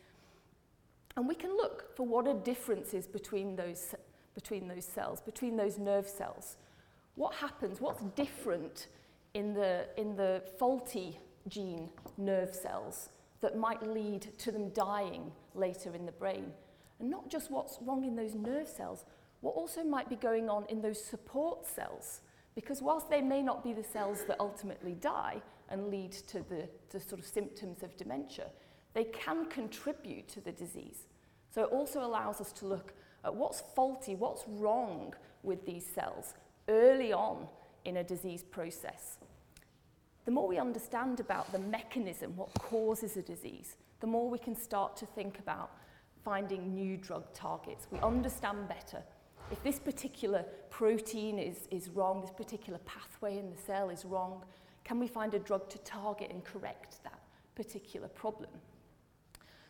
And 1.15 1.27
we 1.27 1.35
can 1.35 1.51
look 1.51 1.95
for 1.95 2.07
what 2.07 2.27
are 2.27 2.33
differences 2.33 3.05
between 3.05 3.55
those, 3.55 3.93
between 4.33 4.67
those 4.67 4.83
cells, 4.83 5.21
between 5.21 5.55
those 5.55 5.77
nerve 5.77 6.09
cells. 6.09 6.57
What 7.13 7.35
happens, 7.35 7.79
what's 7.79 8.01
different 8.15 8.87
in 9.35 9.53
the, 9.53 9.85
in 9.95 10.15
the 10.15 10.41
faulty 10.57 11.19
gene 11.47 11.89
nerve 12.17 12.51
cells 12.51 13.09
that 13.41 13.55
might 13.55 13.83
lead 13.83 14.23
to 14.39 14.51
them 14.51 14.69
dying 14.69 15.31
later 15.53 15.93
in 15.93 16.07
the 16.07 16.11
brain. 16.13 16.51
And 16.99 17.11
not 17.11 17.29
just 17.29 17.51
what's 17.51 17.77
wrong 17.81 18.03
in 18.03 18.15
those 18.15 18.33
nerve 18.33 18.67
cells, 18.67 19.05
what 19.45 19.55
also 19.55 19.83
might 19.83 20.09
be 20.09 20.15
going 20.15 20.49
on 20.49 20.65
in 20.69 20.81
those 20.81 20.99
support 20.99 21.67
cells. 21.67 22.21
Because 22.55 22.81
whilst 22.81 23.11
they 23.11 23.21
may 23.21 23.43
not 23.43 23.63
be 23.63 23.73
the 23.73 23.83
cells 23.83 24.25
that 24.27 24.37
ultimately 24.39 24.95
die 24.95 25.39
and 25.69 25.91
lead 25.91 26.13
to 26.13 26.43
the, 26.49 26.67
sort 26.99 27.19
of 27.19 27.27
symptoms 27.27 27.83
of 27.83 27.95
dementia, 27.95 28.47
they 28.95 29.03
can 29.03 29.45
contribute 29.45 30.27
to 30.29 30.41
the 30.41 30.51
disease. 30.51 31.05
So 31.53 31.61
it 31.61 31.69
also 31.71 32.03
allows 32.03 32.41
us 32.41 32.51
to 32.53 32.65
look 32.65 32.95
at 33.23 33.35
what's 33.35 33.61
faulty, 33.75 34.15
what's 34.15 34.45
wrong 34.47 35.13
with 35.43 35.63
these 35.63 35.85
cells 35.85 36.33
early 36.67 37.13
on 37.13 37.45
in 37.83 37.97
a 37.97 38.03
disease 38.03 38.41
process. 38.41 39.19
The 40.25 40.31
more 40.31 40.47
we 40.47 40.57
understand 40.57 41.19
about 41.19 41.51
the 41.51 41.59
mechanism, 41.59 42.35
what 42.35 42.51
causes 42.55 43.15
a 43.15 43.21
disease, 43.21 43.75
the 43.99 44.07
more 44.07 44.27
we 44.27 44.39
can 44.39 44.55
start 44.55 44.97
to 44.97 45.05
think 45.05 45.37
about 45.37 45.69
finding 46.23 46.73
new 46.73 46.97
drug 46.97 47.31
targets. 47.31 47.85
We 47.91 47.99
understand 47.99 48.67
better. 48.67 49.03
If 49.51 49.61
this 49.63 49.79
particular 49.79 50.43
protein 50.69 51.37
is, 51.37 51.67
is 51.69 51.89
wrong, 51.89 52.21
this 52.21 52.31
particular 52.31 52.79
pathway 52.79 53.37
in 53.37 53.49
the 53.49 53.57
cell 53.57 53.89
is 53.89 54.03
wrong, 54.03 54.43
can 54.83 54.99
we 54.99 55.07
find 55.07 55.33
a 55.33 55.39
drug 55.39 55.69
to 55.69 55.77
target 55.79 56.31
and 56.31 56.43
correct 56.43 57.03
that 57.03 57.19
particular 57.55 58.07
problem? 58.07 58.49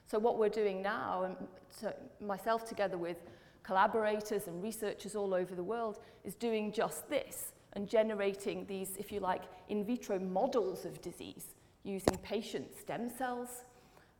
So 0.07 0.17
what 0.17 0.37
we're 0.37 0.49
doing 0.49 0.81
now, 0.81 1.23
and 1.23 1.35
so 1.69 1.93
myself 2.21 2.67
together 2.67 2.97
with 2.97 3.17
collaborators 3.63 4.47
and 4.47 4.63
researchers 4.63 5.15
all 5.15 5.33
over 5.33 5.55
the 5.55 5.63
world, 5.63 5.99
is 6.23 6.35
doing 6.35 6.71
just 6.71 7.09
this 7.09 7.51
and 7.73 7.89
generating 7.89 8.65
these, 8.67 8.95
if 8.97 9.11
you 9.11 9.19
like, 9.19 9.43
in 9.67 9.83
vitro 9.83 10.19
models 10.19 10.85
of 10.85 11.01
disease 11.01 11.55
using 11.83 12.17
patient 12.23 12.67
stem 12.79 13.09
cells 13.09 13.65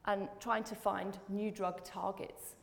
and 0.05 0.27
trying 0.39 0.63
to 0.63 0.75
find 0.75 1.17
new 1.29 1.50
drug 1.50 1.83
targets. 1.83 2.55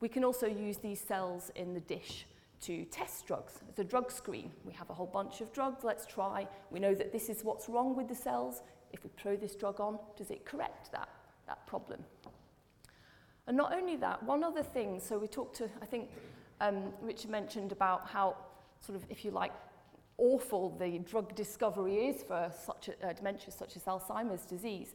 We 0.00 0.08
can 0.08 0.24
also 0.24 0.46
use 0.46 0.76
these 0.76 1.00
cells 1.00 1.50
in 1.56 1.72
the 1.72 1.80
dish 1.80 2.26
to 2.64 2.84
test 2.86 3.26
drugs. 3.26 3.54
It's 3.68 3.78
a 3.78 3.84
drug 3.84 4.10
screen. 4.10 4.50
We 4.64 4.72
have 4.72 4.88
a 4.88 4.94
whole 4.94 5.06
bunch 5.06 5.40
of 5.40 5.52
drugs, 5.52 5.84
let's 5.84 6.06
try. 6.06 6.48
We 6.70 6.80
know 6.80 6.94
that 6.94 7.12
this 7.12 7.28
is 7.28 7.44
what's 7.44 7.68
wrong 7.68 7.94
with 7.94 8.08
the 8.08 8.14
cells. 8.14 8.62
If 8.92 9.04
we 9.04 9.10
throw 9.16 9.36
this 9.36 9.54
drug 9.54 9.80
on, 9.80 9.98
does 10.16 10.30
it 10.30 10.44
correct 10.44 10.90
that, 10.92 11.08
that 11.46 11.66
problem? 11.66 12.04
And 13.46 13.56
not 13.56 13.74
only 13.74 13.96
that, 13.96 14.22
one 14.22 14.42
other 14.42 14.62
thing, 14.62 14.98
so 14.98 15.18
we 15.18 15.26
talked 15.26 15.56
to, 15.56 15.68
I 15.82 15.84
think 15.84 16.08
um, 16.60 16.92
Richard 17.02 17.30
mentioned 17.30 17.72
about 17.72 18.06
how 18.06 18.36
sort 18.80 18.96
of, 18.96 19.04
if 19.10 19.24
you 19.24 19.30
like, 19.30 19.52
awful 20.16 20.70
the 20.78 20.98
drug 21.00 21.34
discovery 21.34 22.06
is 22.06 22.22
for 22.22 22.50
such 22.64 22.88
a, 22.88 23.08
uh, 23.08 23.12
dementia 23.12 23.50
such 23.50 23.76
as 23.76 23.82
Alzheimer's 23.82 24.46
disease. 24.46 24.94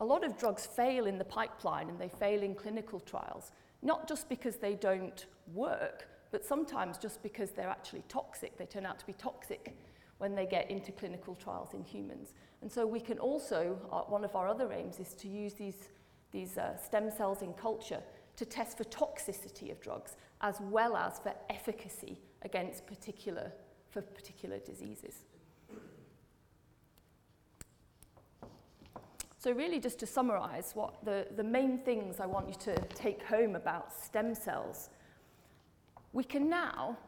A 0.00 0.04
lot 0.04 0.24
of 0.24 0.36
drugs 0.38 0.66
fail 0.66 1.06
in 1.06 1.18
the 1.18 1.24
pipeline 1.24 1.88
and 1.88 1.98
they 1.98 2.08
fail 2.08 2.42
in 2.42 2.54
clinical 2.54 3.00
trials, 3.00 3.52
not 3.80 4.08
just 4.08 4.28
because 4.28 4.56
they 4.56 4.74
don't 4.74 5.26
work, 5.54 6.09
but 6.30 6.44
sometimes 6.44 6.98
just 6.98 7.22
because 7.22 7.50
they're 7.50 7.68
actually 7.68 8.02
toxic. 8.08 8.56
They 8.56 8.66
turn 8.66 8.86
out 8.86 8.98
to 9.00 9.06
be 9.06 9.12
toxic 9.14 9.76
when 10.18 10.34
they 10.34 10.46
get 10.46 10.70
into 10.70 10.92
clinical 10.92 11.34
trials 11.34 11.74
in 11.74 11.82
humans. 11.82 12.34
And 12.62 12.70
so 12.70 12.86
we 12.86 13.00
can 13.00 13.18
also, 13.18 13.78
uh, 13.90 14.02
one 14.02 14.24
of 14.24 14.36
our 14.36 14.48
other 14.48 14.72
aims 14.72 15.00
is 15.00 15.14
to 15.14 15.28
use 15.28 15.54
these, 15.54 15.88
these 16.30 16.58
uh, 16.58 16.76
stem 16.76 17.10
cells 17.10 17.42
in 17.42 17.54
culture 17.54 18.02
to 18.36 18.44
test 18.44 18.76
for 18.76 18.84
toxicity 18.84 19.70
of 19.70 19.80
drugs 19.80 20.16
as 20.42 20.56
well 20.60 20.96
as 20.96 21.18
for 21.18 21.34
efficacy 21.48 22.18
against 22.42 22.86
particular 22.86 23.52
for 23.90 24.02
particular 24.02 24.58
diseases. 24.58 25.24
So 29.38 29.52
really 29.52 29.80
just 29.80 29.98
to 30.00 30.06
summarize 30.06 30.72
what 30.74 31.02
the, 31.04 31.26
the 31.36 31.42
main 31.42 31.78
things 31.78 32.20
I 32.20 32.26
want 32.26 32.48
you 32.48 32.54
to 32.72 32.76
take 32.94 33.22
home 33.22 33.56
about 33.56 33.92
stem 33.92 34.34
cells, 34.34 34.90
We 36.12 36.24
can 36.24 36.48
now, 36.48 36.98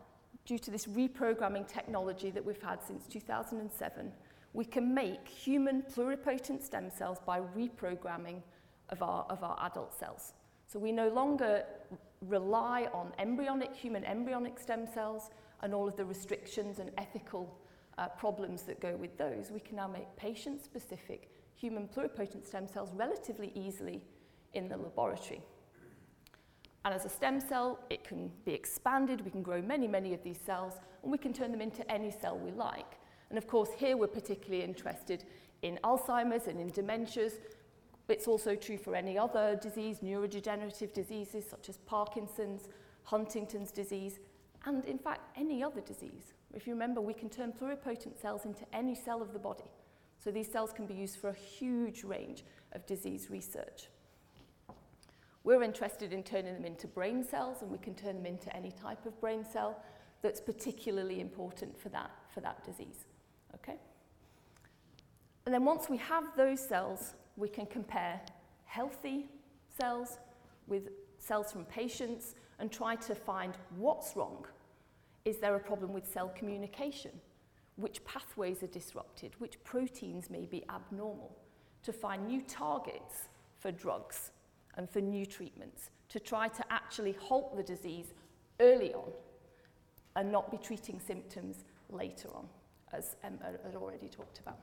due 0.44 0.58
to 0.58 0.70
this 0.70 0.86
reprogramming 0.86 1.66
technology 1.66 2.30
that 2.30 2.44
we've 2.44 2.62
had 2.62 2.82
since 2.82 3.06
2007, 3.06 4.12
we 4.52 4.64
can 4.64 4.94
make 4.94 5.26
human 5.26 5.82
pluripotent 5.82 6.62
stem 6.62 6.90
cells 6.90 7.18
by 7.24 7.40
reprogramming 7.40 8.42
of 8.90 9.02
our, 9.02 9.24
of 9.30 9.42
our 9.42 9.58
adult 9.66 9.98
cells. 9.98 10.34
So 10.66 10.78
we 10.78 10.92
no 10.92 11.08
longer 11.08 11.64
rely 12.28 12.88
on 12.92 13.12
embryonic, 13.18 13.74
human 13.74 14.04
embryonic 14.04 14.58
stem 14.58 14.86
cells 14.86 15.30
and 15.62 15.74
all 15.74 15.88
of 15.88 15.96
the 15.96 16.04
restrictions 16.04 16.78
and 16.78 16.90
ethical 16.98 17.58
uh, 17.98 18.08
problems 18.08 18.62
that 18.62 18.80
go 18.80 18.96
with 18.96 19.16
those. 19.18 19.50
We 19.50 19.60
can 19.60 19.76
now 19.76 19.88
make 19.88 20.14
patient-specific 20.16 21.30
human 21.54 21.88
pluripotent 21.88 22.46
stem 22.46 22.66
cells 22.66 22.90
relatively 22.94 23.52
easily 23.54 24.02
in 24.54 24.68
the 24.68 24.76
laboratory. 24.76 25.42
And 26.84 26.92
as 26.92 27.04
a 27.04 27.08
stem 27.08 27.40
cell, 27.40 27.78
it 27.90 28.02
can 28.04 28.30
be 28.44 28.52
expanded, 28.52 29.24
we 29.24 29.30
can 29.30 29.42
grow 29.42 29.62
many, 29.62 29.86
many 29.86 30.14
of 30.14 30.22
these 30.22 30.38
cells, 30.44 30.74
and 31.02 31.12
we 31.12 31.18
can 31.18 31.32
turn 31.32 31.52
them 31.52 31.60
into 31.60 31.88
any 31.90 32.10
cell 32.10 32.36
we 32.36 32.50
like. 32.50 32.98
And 33.30 33.38
of 33.38 33.46
course, 33.46 33.70
here 33.76 33.96
we're 33.96 34.08
particularly 34.08 34.64
interested 34.64 35.24
in 35.62 35.78
Alzheimer's 35.84 36.48
and 36.48 36.60
in 36.60 36.70
dementias. 36.70 37.34
It's 38.08 38.26
also 38.26 38.56
true 38.56 38.76
for 38.76 38.94
any 38.94 39.16
other 39.16 39.58
disease, 39.62 40.00
neurodegenerative 40.00 40.92
diseases 40.92 41.44
such 41.48 41.68
as 41.68 41.78
Parkinson's, 41.78 42.68
Huntington's 43.04 43.70
disease, 43.70 44.18
and 44.66 44.84
in 44.84 44.98
fact 44.98 45.20
any 45.36 45.62
other 45.62 45.80
disease. 45.80 46.34
If 46.52 46.66
you 46.66 46.74
remember, 46.74 47.00
we 47.00 47.14
can 47.14 47.30
turn 47.30 47.52
pluripotent 47.52 48.20
cells 48.20 48.44
into 48.44 48.64
any 48.72 48.94
cell 48.94 49.22
of 49.22 49.32
the 49.32 49.38
body. 49.38 49.70
So 50.22 50.30
these 50.30 50.50
cells 50.50 50.72
can 50.72 50.86
be 50.86 50.94
used 50.94 51.16
for 51.16 51.30
a 51.30 51.34
huge 51.34 52.04
range 52.04 52.44
of 52.72 52.86
disease 52.86 53.30
research. 53.30 53.88
We're 55.44 55.62
interested 55.62 56.12
in 56.12 56.22
turning 56.22 56.54
them 56.54 56.64
into 56.64 56.86
brain 56.86 57.24
cells, 57.24 57.62
and 57.62 57.70
we 57.70 57.78
can 57.78 57.94
turn 57.94 58.16
them 58.16 58.26
into 58.26 58.54
any 58.54 58.70
type 58.70 59.04
of 59.06 59.20
brain 59.20 59.44
cell 59.44 59.82
that's 60.22 60.40
particularly 60.40 61.20
important 61.20 61.76
for 61.78 61.88
that, 61.88 62.10
for 62.32 62.40
that 62.40 62.64
disease. 62.64 63.06
Okay? 63.54 63.76
And 65.44 65.54
then 65.54 65.64
once 65.64 65.88
we 65.90 65.96
have 65.96 66.24
those 66.36 66.60
cells, 66.60 67.14
we 67.36 67.48
can 67.48 67.66
compare 67.66 68.20
healthy 68.64 69.26
cells 69.76 70.18
with 70.68 70.90
cells 71.18 71.50
from 71.52 71.64
patients 71.64 72.36
and 72.60 72.70
try 72.70 72.94
to 72.94 73.14
find 73.14 73.54
what's 73.76 74.14
wrong. 74.16 74.46
Is 75.24 75.38
there 75.38 75.56
a 75.56 75.60
problem 75.60 75.92
with 75.92 76.06
cell 76.06 76.32
communication? 76.36 77.10
Which 77.76 78.04
pathways 78.04 78.62
are 78.62 78.68
disrupted? 78.68 79.32
Which 79.38 79.62
proteins 79.64 80.30
may 80.30 80.46
be 80.46 80.64
abnormal? 80.68 81.36
To 81.82 81.92
find 81.92 82.26
new 82.26 82.42
targets 82.42 83.28
for 83.58 83.72
drugs 83.72 84.30
and 84.76 84.88
for 84.88 85.00
new 85.00 85.26
treatments 85.26 85.90
to 86.08 86.20
try 86.20 86.48
to 86.48 86.64
actually 86.70 87.12
halt 87.12 87.56
the 87.56 87.62
disease 87.62 88.14
early 88.60 88.92
on 88.94 89.10
and 90.16 90.30
not 90.30 90.50
be 90.50 90.58
treating 90.58 91.00
symptoms 91.00 91.64
later 91.90 92.28
on, 92.34 92.46
as 92.92 93.16
um, 93.24 93.38
Emma 93.42 93.58
had 93.64 93.74
already 93.74 94.08
talked 94.08 94.38
about. 94.38 94.58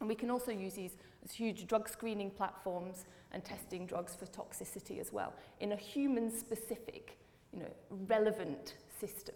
And 0.00 0.08
we 0.08 0.14
can 0.14 0.30
also 0.30 0.50
use 0.50 0.74
these 0.74 0.96
as 1.24 1.32
huge 1.32 1.66
drug 1.66 1.88
screening 1.88 2.30
platforms 2.30 3.04
and 3.32 3.44
testing 3.44 3.86
drugs 3.86 4.16
for 4.16 4.26
toxicity 4.26 4.98
as 4.98 5.12
well 5.12 5.32
in 5.60 5.72
a 5.72 5.76
human-specific, 5.76 7.18
you 7.52 7.60
know, 7.60 7.70
relevant 8.08 8.76
system. 8.98 9.34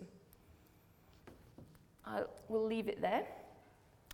I 2.06 2.22
will 2.48 2.66
leave 2.66 2.88
it 2.88 3.00
there. 3.00 3.26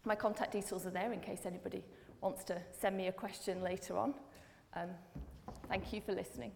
My 0.05 0.15
contact 0.15 0.53
details 0.53 0.87
are 0.87 0.91
there 0.91 1.13
in 1.13 1.21
case 1.21 1.41
anybody 1.45 1.85
wants 2.21 2.45
to 2.45 2.61
send 2.79 2.97
me 2.97 3.07
a 3.09 3.13
question 3.13 3.63
later 3.63 3.97
on. 3.97 4.15
Um, 4.75 4.91
thank 5.71 5.93
you 5.93 6.03
for 6.03 6.13
listening. 6.13 6.53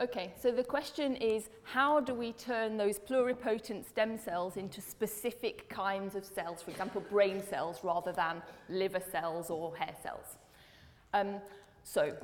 Okay, 0.00 0.34
so 0.40 0.50
the 0.50 0.62
question 0.62 1.16
is 1.16 1.48
how 1.62 2.00
do 2.00 2.14
we 2.14 2.32
turn 2.32 2.76
those 2.76 2.98
pluripotent 2.98 3.88
stem 3.88 4.18
cells 4.18 4.56
into 4.56 4.80
specific 4.80 5.68
kinds 5.68 6.14
of 6.14 6.24
cells, 6.24 6.62
for 6.62 6.70
example, 6.70 7.00
brain 7.10 7.42
cells 7.42 7.78
rather 7.82 8.12
than 8.12 8.42
liver 8.68 9.00
cells 9.12 9.50
or 9.50 9.74
hair 9.76 9.94
cells? 10.02 10.36
Um, 11.12 11.36
so 11.84 12.16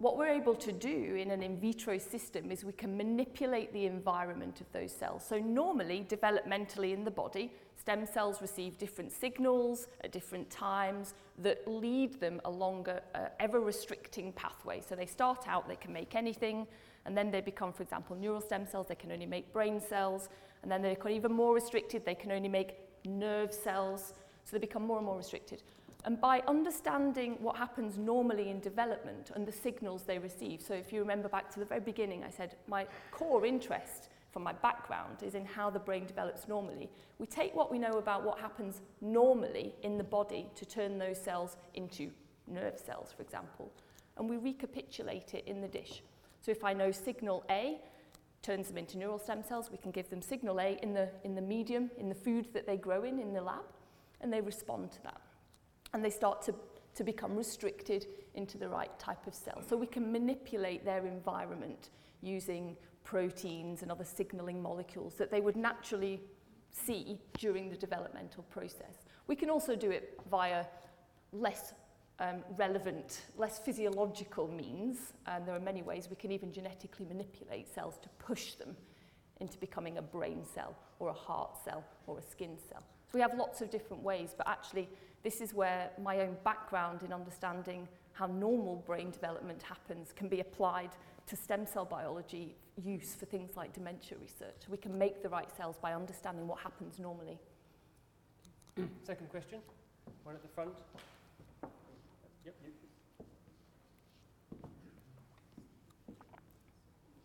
what 0.00 0.16
we're 0.16 0.28
able 0.28 0.54
to 0.54 0.72
do 0.72 1.14
in 1.14 1.30
an 1.30 1.42
in 1.42 1.58
vitro 1.58 1.98
system 1.98 2.50
is 2.50 2.64
we 2.64 2.72
can 2.72 2.96
manipulate 2.96 3.70
the 3.74 3.84
environment 3.84 4.62
of 4.62 4.72
those 4.72 4.90
cells. 4.90 5.22
So 5.22 5.38
normally, 5.38 6.06
developmentally 6.08 6.94
in 6.94 7.04
the 7.04 7.10
body, 7.10 7.52
stem 7.78 8.06
cells 8.06 8.40
receive 8.40 8.78
different 8.78 9.12
signals 9.12 9.88
at 10.02 10.10
different 10.10 10.48
times 10.48 11.12
that 11.36 11.68
lead 11.68 12.18
them 12.18 12.40
along 12.46 12.88
a, 12.88 13.02
a 13.14 13.42
ever-restricting 13.42 14.32
pathway. 14.32 14.80
So 14.80 14.94
they 14.94 15.04
start 15.04 15.46
out, 15.46 15.68
they 15.68 15.76
can 15.76 15.92
make 15.92 16.14
anything, 16.14 16.66
and 17.04 17.14
then 17.14 17.30
they 17.30 17.42
become, 17.42 17.70
for 17.70 17.82
example, 17.82 18.16
neural 18.16 18.40
stem 18.40 18.66
cells, 18.66 18.86
they 18.88 18.94
can 18.94 19.12
only 19.12 19.26
make 19.26 19.52
brain 19.52 19.82
cells, 19.82 20.30
and 20.62 20.72
then 20.72 20.80
they 20.80 20.94
become 20.94 21.12
even 21.12 21.32
more 21.32 21.54
restricted, 21.54 22.06
they 22.06 22.14
can 22.14 22.32
only 22.32 22.48
make 22.48 22.78
nerve 23.04 23.52
cells, 23.52 24.14
so 24.44 24.56
they 24.56 24.58
become 24.60 24.86
more 24.86 24.96
and 24.96 25.04
more 25.04 25.18
restricted. 25.18 25.62
And 26.04 26.20
by 26.20 26.42
understanding 26.48 27.36
what 27.40 27.56
happens 27.56 27.98
normally 27.98 28.48
in 28.48 28.60
development 28.60 29.30
and 29.34 29.46
the 29.46 29.52
signals 29.52 30.02
they 30.04 30.18
receive, 30.18 30.62
so 30.62 30.72
if 30.72 30.92
you 30.92 31.00
remember 31.00 31.28
back 31.28 31.50
to 31.52 31.60
the 31.60 31.66
very 31.66 31.80
beginning, 31.80 32.24
I 32.24 32.30
said 32.30 32.56
my 32.66 32.86
core 33.10 33.44
interest 33.44 34.08
from 34.30 34.42
my 34.42 34.52
background 34.52 35.22
is 35.22 35.34
in 35.34 35.44
how 35.44 35.68
the 35.70 35.78
brain 35.78 36.06
develops 36.06 36.48
normally. 36.48 36.88
We 37.18 37.26
take 37.26 37.54
what 37.54 37.70
we 37.70 37.78
know 37.78 37.92
about 37.92 38.24
what 38.24 38.38
happens 38.38 38.80
normally 39.00 39.74
in 39.82 39.98
the 39.98 40.04
body 40.04 40.46
to 40.54 40.64
turn 40.64 40.98
those 40.98 41.18
cells 41.18 41.56
into 41.74 42.10
nerve 42.46 42.78
cells, 42.78 43.12
for 43.14 43.22
example, 43.22 43.70
and 44.16 44.28
we 44.28 44.36
recapitulate 44.36 45.34
it 45.34 45.44
in 45.46 45.60
the 45.60 45.68
dish. 45.68 46.02
So 46.40 46.50
if 46.50 46.64
I 46.64 46.72
know 46.72 46.90
signal 46.90 47.44
A 47.50 47.78
turns 48.42 48.68
them 48.68 48.78
into 48.78 48.96
neural 48.96 49.18
stem 49.18 49.42
cells, 49.42 49.70
we 49.70 49.76
can 49.76 49.90
give 49.90 50.08
them 50.08 50.22
signal 50.22 50.60
A 50.60 50.78
in 50.82 50.94
the, 50.94 51.10
in 51.24 51.34
the 51.34 51.42
medium, 51.42 51.90
in 51.98 52.08
the 52.08 52.14
food 52.14 52.48
that 52.54 52.66
they 52.66 52.76
grow 52.76 53.02
in, 53.02 53.18
in 53.18 53.34
the 53.34 53.42
lab, 53.42 53.64
and 54.20 54.32
they 54.32 54.40
respond 54.40 54.92
to 54.92 55.02
that. 55.02 55.20
and 55.92 56.04
they 56.04 56.10
start 56.10 56.42
to, 56.42 56.54
to 56.94 57.04
become 57.04 57.36
restricted 57.36 58.06
into 58.34 58.58
the 58.58 58.68
right 58.68 58.96
type 58.98 59.26
of 59.26 59.34
cell. 59.34 59.62
So 59.68 59.76
we 59.76 59.86
can 59.86 60.12
manipulate 60.12 60.84
their 60.84 61.06
environment 61.06 61.90
using 62.22 62.76
proteins 63.04 63.82
and 63.82 63.90
other 63.90 64.04
signaling 64.04 64.62
molecules 64.62 65.14
that 65.14 65.30
they 65.30 65.40
would 65.40 65.56
naturally 65.56 66.20
see 66.70 67.18
during 67.38 67.68
the 67.68 67.76
developmental 67.76 68.44
process. 68.44 69.04
We 69.26 69.36
can 69.36 69.50
also 69.50 69.74
do 69.74 69.90
it 69.90 70.20
via 70.30 70.64
less 71.32 71.72
um, 72.20 72.44
relevant, 72.56 73.22
less 73.36 73.58
physiological 73.58 74.46
means, 74.48 74.98
and 75.26 75.46
there 75.46 75.54
are 75.54 75.60
many 75.60 75.82
ways 75.82 76.08
we 76.10 76.16
can 76.16 76.30
even 76.30 76.52
genetically 76.52 77.06
manipulate 77.06 77.72
cells 77.74 77.98
to 78.02 78.08
push 78.18 78.54
them 78.54 78.76
into 79.40 79.56
becoming 79.58 79.96
a 79.98 80.02
brain 80.02 80.44
cell 80.44 80.76
or 80.98 81.08
a 81.08 81.14
heart 81.14 81.56
cell 81.64 81.82
or 82.06 82.18
a 82.18 82.22
skin 82.22 82.58
cell. 82.68 82.82
So 83.10 83.12
we 83.14 83.22
have 83.22 83.34
lots 83.36 83.62
of 83.62 83.70
different 83.70 84.02
ways, 84.02 84.34
but 84.36 84.46
actually 84.46 84.88
this 85.22 85.40
is 85.40 85.52
where 85.52 85.90
my 86.02 86.20
own 86.20 86.36
background 86.44 87.02
in 87.02 87.12
understanding 87.12 87.86
how 88.12 88.26
normal 88.26 88.76
brain 88.86 89.10
development 89.10 89.62
happens 89.62 90.12
can 90.14 90.28
be 90.28 90.40
applied 90.40 90.90
to 91.26 91.36
stem 91.36 91.66
cell 91.66 91.84
biology 91.84 92.56
use 92.82 93.14
for 93.14 93.26
things 93.26 93.56
like 93.56 93.72
dementia 93.72 94.16
research. 94.18 94.68
We 94.68 94.78
can 94.78 94.96
make 94.96 95.22
the 95.22 95.28
right 95.28 95.48
cells 95.56 95.76
by 95.80 95.92
understanding 95.92 96.46
what 96.46 96.58
happens 96.58 96.98
normally. 96.98 97.38
Second 99.04 99.28
question, 99.30 99.60
one 100.24 100.34
at 100.34 100.42
the 100.42 100.48
front. 100.48 100.74
Yep, 102.44 102.54
you. 102.64 102.72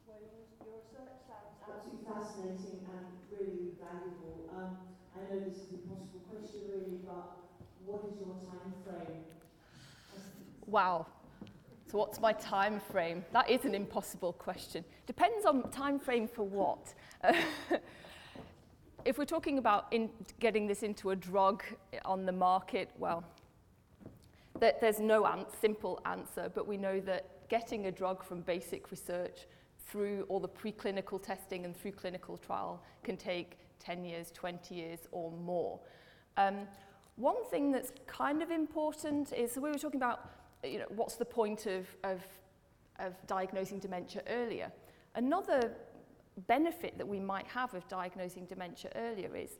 Well, 0.06 0.20
your, 0.20 0.68
your 0.68 0.76
research 0.84 1.16
sounds 1.28 1.56
absolutely 1.64 2.06
fascinating 2.06 2.86
and 2.92 3.06
really 3.32 3.72
valuable. 3.80 4.50
Um, 4.56 4.78
I 5.16 5.34
know 5.34 5.40
this 5.40 5.56
is 5.56 5.72
impossible 5.72 5.76
question 5.80 5.96
really, 5.96 6.14
but 6.14 6.15
what 7.86 8.04
is 8.12 8.18
your 8.20 8.36
time 8.50 8.74
frame? 8.84 9.24
Wow. 10.66 11.06
So 11.92 12.00
what's 12.00 12.20
my 12.20 12.34
time 12.34 12.82
frame? 12.92 13.24
That 13.32 13.50
is 13.50 13.64
an 13.66 13.76
impossible 13.76 14.34
question. 14.34 14.84
Depends 15.06 15.46
on 15.46 15.70
time 15.70 16.00
frame 16.00 16.28
for 16.28 16.44
what. 16.44 16.94
if 19.06 19.18
we're 19.18 19.26
talking 19.26 19.60
about 19.60 19.86
in 19.92 20.10
getting 20.40 20.66
this 20.66 20.82
into 20.82 21.12
a 21.12 21.16
drug 21.16 21.64
on 22.04 22.26
the 22.26 22.32
market, 22.32 22.90
well, 22.98 23.24
that 24.60 24.82
there's 24.82 25.00
no 25.00 25.26
an 25.26 25.46
simple 25.62 26.02
answer, 26.06 26.52
but 26.54 26.68
we 26.68 26.78
know 26.78 27.00
that 27.02 27.48
getting 27.50 27.86
a 27.86 27.92
drug 27.92 28.24
from 28.24 28.42
basic 28.42 28.90
research 28.90 29.46
through 29.88 30.26
all 30.28 30.40
the 30.40 30.50
preclinical 30.50 31.22
testing 31.22 31.66
and 31.66 31.78
through 31.78 31.92
clinical 31.92 32.38
trial 32.38 32.82
can 33.04 33.16
take 33.16 33.60
10 33.80 34.04
years, 34.04 34.32
20 34.32 34.74
years 34.74 35.00
or 35.12 35.32
more. 35.32 35.80
Um, 36.38 36.68
One 37.16 37.46
thing 37.50 37.72
that's 37.72 37.92
kind 38.08 38.42
of 38.42 38.52
important 38.52 39.32
is 39.32 39.54
so 39.54 39.62
we 39.62 39.72
were 39.72 39.78
talking 39.78 40.00
about 40.00 40.32
you 40.64 40.80
know 40.80 40.86
what's 40.90 41.16
the 41.16 41.26
point 41.26 41.66
of 41.66 41.88
of 42.04 42.22
of 43.00 43.14
diagnosing 43.28 43.80
dementia 43.80 44.22
earlier. 44.30 44.72
Another 45.16 45.72
benefit 46.48 46.98
that 46.98 47.08
we 47.08 47.20
might 47.20 47.48
have 47.48 47.74
of 47.74 47.88
diagnosing 47.88 48.46
dementia 48.46 48.92
earlier 48.96 49.36
is 49.36 49.52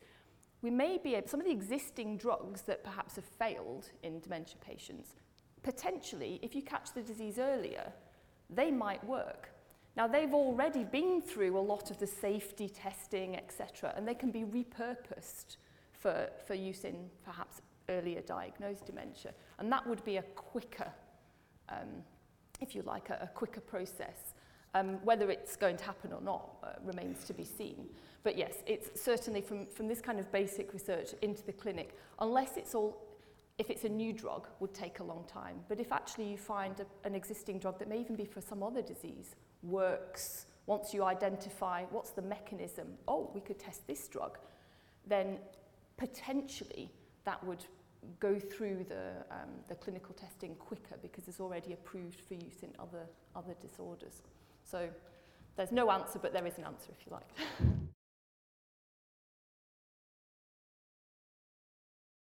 we 0.62 0.70
may 0.70 0.98
be 0.98 1.16
able, 1.16 1.28
some 1.28 1.40
of 1.40 1.46
the 1.46 1.52
existing 1.52 2.18
drugs 2.18 2.64
that 2.64 2.84
perhaps 2.84 3.16
have 3.16 3.26
failed 3.26 3.90
in 4.04 4.20
dementia 4.20 4.58
patients, 4.62 5.16
potentially, 5.64 6.40
if 6.42 6.56
you 6.56 6.62
catch 6.62 6.94
the 6.94 7.02
disease 7.02 7.38
earlier, 7.40 7.92
they 8.50 8.72
might 8.72 9.04
work. 9.06 9.52
Now, 9.96 10.08
they've 10.08 10.34
already 10.34 10.84
been 10.84 11.22
through 11.22 11.58
a 11.58 11.62
lot 11.62 11.92
of 11.92 12.00
the 12.00 12.08
safety 12.08 12.68
testing, 12.68 13.38
etc., 13.38 13.94
and 13.96 14.08
they 14.08 14.16
can 14.16 14.32
be 14.32 14.44
repurposed 14.44 15.58
for, 16.06 16.30
for 16.46 16.54
use 16.54 16.84
in 16.84 17.10
perhaps 17.24 17.64
earlier 17.90 18.22
diagnosed 18.22 18.86
dementia. 18.86 19.32
And 19.58 19.72
that 19.72 19.88
would 19.88 20.06
be 20.06 20.18
a 20.18 20.22
quicker, 20.22 20.92
um, 21.70 22.04
if 22.62 22.76
you 22.76 22.84
like, 22.84 23.10
a, 23.10 23.18
a 23.24 23.28
quicker 23.34 23.62
process. 23.62 24.36
Um, 24.76 25.04
whether 25.04 25.32
it's 25.32 25.56
going 25.56 25.78
to 25.78 25.84
happen 25.84 26.14
or 26.14 26.22
not 26.22 26.58
uh, 26.62 26.74
remains 26.84 27.24
to 27.24 27.34
be 27.34 27.44
seen. 27.44 27.88
But 28.22 28.38
yes, 28.38 28.58
it's 28.68 29.02
certainly 29.02 29.42
from, 29.42 29.66
from 29.66 29.88
this 29.88 30.00
kind 30.00 30.20
of 30.20 30.32
basic 30.32 30.74
research 30.74 31.16
into 31.24 31.44
the 31.44 31.54
clinic, 31.54 31.98
unless 32.20 32.56
it's 32.56 32.76
all, 32.76 33.02
if 33.58 33.72
it's 33.72 33.86
a 33.86 33.90
new 33.90 34.14
drug, 34.14 34.48
would 34.60 34.76
take 34.76 35.00
a 35.00 35.04
long 35.04 35.24
time. 35.28 35.56
But 35.70 35.80
if 35.80 35.92
actually 35.92 36.30
you 36.30 36.38
find 36.38 36.80
a, 36.82 37.08
an 37.08 37.16
existing 37.16 37.58
drug 37.58 37.80
that 37.80 37.88
may 37.88 38.00
even 38.00 38.16
be 38.16 38.26
for 38.26 38.42
some 38.42 38.62
other 38.62 38.84
disease, 38.84 39.36
works, 39.64 40.46
once 40.68 40.94
you 40.94 41.04
identify 41.04 41.86
what's 41.86 42.12
the 42.12 42.22
mechanism, 42.22 42.90
oh, 43.08 43.32
we 43.34 43.42
could 43.42 43.58
test 43.58 43.88
this 43.88 44.08
drug, 44.08 44.38
then 45.08 45.38
potentially 45.98 46.92
that 47.24 47.44
would 47.44 47.66
go 48.20 48.40
through 48.40 48.86
the, 48.88 49.12
um, 49.32 49.50
the 49.68 49.76
clinical 49.76 50.14
testing 50.14 50.56
quicker 50.56 50.96
because 51.02 51.28
it's 51.28 51.40
already 51.40 51.74
approved 51.74 52.20
for 52.22 52.36
use 52.36 52.62
in 52.62 52.70
other, 52.80 53.06
other 53.36 53.56
disorders. 53.62 54.22
So 54.64 54.90
there's 55.56 55.72
no 55.72 55.90
answer, 55.92 56.20
but 56.20 56.34
there 56.34 56.46
is 56.46 56.58
an 56.58 56.66
answer 56.66 56.92
if 56.92 57.06
you 57.06 57.12
like. 57.12 57.80